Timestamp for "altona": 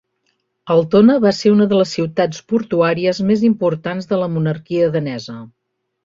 0.75-1.17